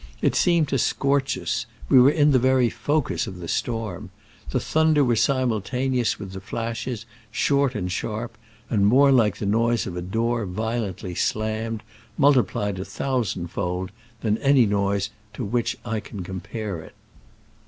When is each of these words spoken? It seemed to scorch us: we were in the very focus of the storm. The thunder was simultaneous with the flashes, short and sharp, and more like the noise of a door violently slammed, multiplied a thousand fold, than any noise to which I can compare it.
It 0.19 0.33
seemed 0.33 0.67
to 0.69 0.79
scorch 0.79 1.37
us: 1.37 1.67
we 1.87 1.99
were 1.99 2.09
in 2.09 2.31
the 2.31 2.39
very 2.39 2.71
focus 2.71 3.27
of 3.27 3.37
the 3.37 3.47
storm. 3.47 4.09
The 4.49 4.59
thunder 4.59 5.03
was 5.03 5.21
simultaneous 5.21 6.17
with 6.17 6.31
the 6.31 6.41
flashes, 6.41 7.05
short 7.29 7.75
and 7.75 7.91
sharp, 7.91 8.35
and 8.67 8.87
more 8.87 9.11
like 9.11 9.37
the 9.37 9.45
noise 9.45 9.85
of 9.85 9.95
a 9.95 10.01
door 10.01 10.47
violently 10.47 11.13
slammed, 11.13 11.83
multiplied 12.17 12.79
a 12.79 12.83
thousand 12.85 13.49
fold, 13.49 13.91
than 14.21 14.39
any 14.39 14.65
noise 14.65 15.11
to 15.33 15.45
which 15.45 15.77
I 15.85 15.99
can 15.99 16.23
compare 16.23 16.81
it. 16.81 16.95